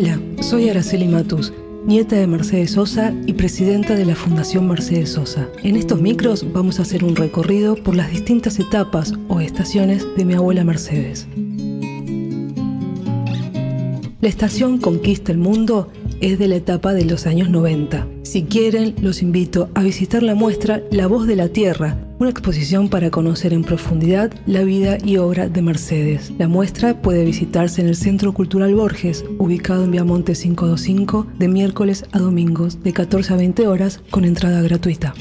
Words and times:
Hola, 0.00 0.20
soy 0.42 0.68
Araceli 0.68 1.08
Matus, 1.08 1.52
nieta 1.84 2.14
de 2.14 2.28
Mercedes 2.28 2.70
Sosa 2.70 3.12
y 3.26 3.32
presidenta 3.32 3.96
de 3.96 4.04
la 4.04 4.14
Fundación 4.14 4.68
Mercedes 4.68 5.10
Sosa. 5.10 5.48
En 5.64 5.74
estos 5.74 6.00
micros 6.00 6.52
vamos 6.52 6.78
a 6.78 6.82
hacer 6.82 7.02
un 7.02 7.16
recorrido 7.16 7.74
por 7.74 7.96
las 7.96 8.08
distintas 8.08 8.60
etapas 8.60 9.14
o 9.26 9.40
estaciones 9.40 10.06
de 10.16 10.24
mi 10.24 10.34
abuela 10.34 10.62
Mercedes. 10.62 11.26
La 14.20 14.28
estación 14.28 14.78
Conquista 14.78 15.32
el 15.32 15.38
Mundo 15.38 15.90
es 16.20 16.38
de 16.38 16.46
la 16.46 16.54
etapa 16.54 16.94
de 16.94 17.04
los 17.04 17.26
años 17.26 17.50
90. 17.50 18.06
Si 18.22 18.44
quieren, 18.44 18.94
los 19.02 19.20
invito 19.20 19.68
a 19.74 19.82
visitar 19.82 20.22
la 20.22 20.36
muestra 20.36 20.80
La 20.92 21.08
Voz 21.08 21.26
de 21.26 21.34
la 21.34 21.48
Tierra, 21.48 22.07
una 22.18 22.30
exposición 22.30 22.88
para 22.88 23.10
conocer 23.10 23.52
en 23.52 23.62
profundidad 23.62 24.32
la 24.46 24.62
vida 24.62 24.98
y 25.02 25.18
obra 25.18 25.48
de 25.48 25.62
Mercedes. 25.62 26.32
La 26.38 26.48
muestra 26.48 27.00
puede 27.00 27.24
visitarse 27.24 27.80
en 27.80 27.88
el 27.88 27.96
Centro 27.96 28.32
Cultural 28.32 28.74
Borges, 28.74 29.24
ubicado 29.38 29.84
en 29.84 29.92
Viamonte 29.92 30.32
525, 30.32 31.28
de 31.38 31.48
miércoles 31.48 32.04
a 32.12 32.18
domingos, 32.18 32.82
de 32.82 32.92
14 32.92 33.34
a 33.34 33.36
20 33.36 33.68
horas, 33.68 34.00
con 34.10 34.24
entrada 34.24 34.60
gratuita. 34.62 35.14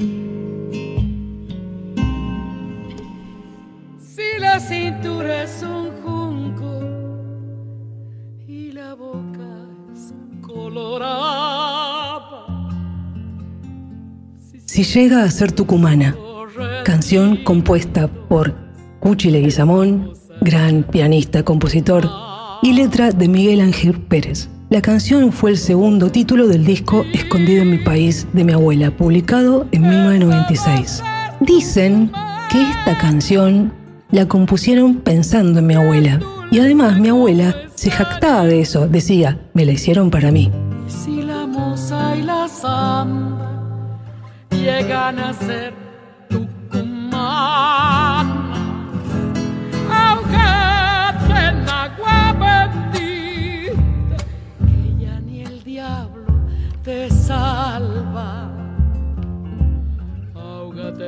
Si 4.00 4.40
la 4.40 4.60
cintura 4.60 5.44
es 5.44 5.64
un 5.64 5.92
junco 6.02 6.82
y 8.48 8.72
la 8.72 8.96
boca 8.96 9.68
es 9.94 10.14
colorada. 10.42 11.68
Si 14.66 14.84
llega 14.84 15.24
a 15.24 15.32
ser 15.32 15.52
tucumana, 15.52 16.16
canción 16.88 17.36
compuesta 17.44 18.08
por 18.08 18.56
Cuchi 19.02 19.30
Leguizamón, 19.30 20.14
gran 20.40 20.84
pianista, 20.84 21.44
compositor, 21.44 22.10
y 22.62 22.72
letra 22.72 23.12
de 23.12 23.28
Miguel 23.28 23.60
Ángel 23.60 24.00
Pérez. 24.00 24.50
La 24.70 24.82
canción 24.82 25.34
fue 25.34 25.50
el 25.50 25.58
segundo 25.58 26.10
título 26.14 26.48
del 26.48 26.64
disco 26.64 27.04
Escondido 27.12 27.64
en 27.64 27.72
mi 27.72 27.78
país 27.80 28.26
de 28.32 28.46
mi 28.46 28.54
abuela, 28.54 28.96
publicado 28.96 29.68
en 29.74 29.82
1996. 29.82 31.04
Dicen 31.42 32.10
que 32.50 32.62
esta 32.62 32.98
canción 32.98 33.74
la 34.10 34.26
compusieron 34.30 34.96
pensando 34.96 35.60
en 35.60 35.68
mi 35.68 35.74
abuela. 35.74 36.22
Y 36.52 36.60
además 36.60 36.98
mi 37.02 37.10
abuela 37.10 37.54
se 37.76 37.92
jactaba 37.92 38.46
de 38.46 38.62
eso, 38.62 38.88
decía, 38.88 39.38
me 39.54 39.66
la 39.66 39.74
hicieron 39.74 40.10
para 40.10 40.32
mí. 40.32 40.50
Si 40.88 41.22
la 41.22 41.46
moza 41.46 42.16
y 42.16 42.24
la 42.24 42.48
samba 42.48 43.62
llegan 44.52 45.20
a 45.20 45.34
ser 45.34 45.87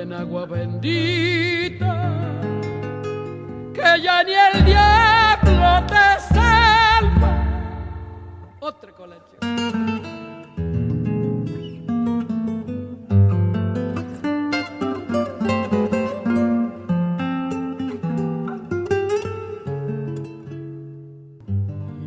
en 0.01 0.13
agua 0.13 0.45
bendita, 0.45 1.93
que 3.73 4.01
ya 4.01 4.23
ni 4.23 4.33
el 4.33 4.65
diablo 4.65 5.85
te 5.87 6.33
salva. 6.33 7.33
Otra 8.59 8.91
colación. 8.93 9.39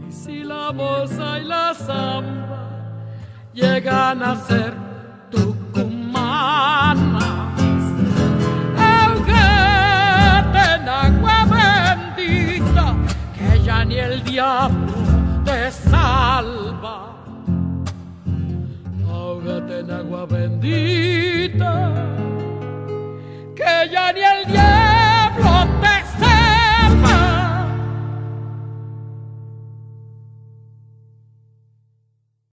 Y 0.09 0.13
si 0.13 0.45
la 0.45 0.73
moza 0.73 1.39
y 1.41 1.45
la 1.45 1.75
samba 1.75 2.69
llegan 3.53 4.23
a 4.23 4.37
ser 4.37 4.92
ni 13.93 13.99
el 13.99 14.25
diablo 14.25 14.93
te 15.45 15.71
salva. 15.71 17.15
Ahógate 19.07 19.81
en 19.81 19.91
agua 19.91 20.25
bendita, 20.27 21.93
que 23.55 23.91
ya 23.93 24.13
ni 24.13 24.21
el 24.21 24.47
diablo 24.51 24.82